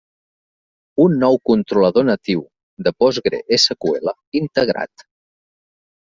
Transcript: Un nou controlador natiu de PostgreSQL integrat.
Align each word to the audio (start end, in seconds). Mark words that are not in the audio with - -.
Un 1.03 1.17
nou 1.23 1.35
controlador 1.49 2.07
natiu 2.09 2.41
de 2.87 2.93
PostgreSQL 3.03 4.09
integrat. 4.45 5.05